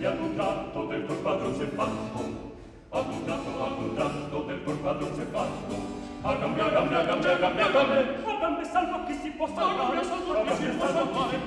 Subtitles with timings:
[0.00, 2.52] e ad un tratto del tuo padron si è fatto
[2.90, 5.74] ad un tratto, ad un tratto del tuo padron si è fatto
[6.22, 7.36] a cambia, a cambia, a cambia, a cambia,
[7.66, 11.34] a cambia a cambia salvo che si può salvare a cambia che si può salvare
[11.34, 11.40] a